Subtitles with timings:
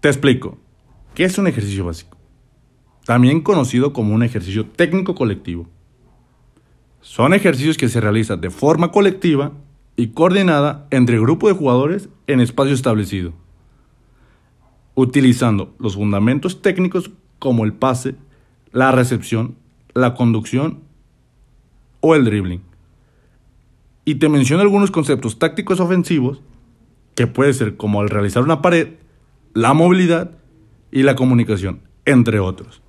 [0.00, 0.56] Te explico.
[1.14, 2.16] ¿Qué es un ejercicio básico?
[3.04, 5.66] También conocido como un ejercicio técnico colectivo.
[7.02, 9.52] Son ejercicios que se realizan de forma colectiva
[9.96, 13.34] y coordinada entre grupo de jugadores en espacio establecido,
[14.94, 18.14] utilizando los fundamentos técnicos como el pase,
[18.72, 19.56] la recepción,
[19.92, 20.80] la conducción
[22.00, 22.62] o el dribbling.
[24.06, 26.40] Y te menciono algunos conceptos tácticos ofensivos
[27.14, 28.94] que puede ser como el realizar una pared,
[29.54, 30.32] la movilidad
[30.92, 32.82] y la comunicación, entre otros.